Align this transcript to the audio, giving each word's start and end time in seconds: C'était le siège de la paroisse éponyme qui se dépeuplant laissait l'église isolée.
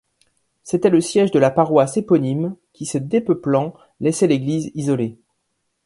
C'était 0.63 0.89
le 0.89 0.99
siège 0.99 1.29
de 1.29 1.37
la 1.37 1.51
paroisse 1.51 1.95
éponyme 1.95 2.55
qui 2.73 2.87
se 2.87 2.97
dépeuplant 2.97 3.75
laissait 3.99 4.25
l'église 4.25 4.71
isolée. 4.73 5.19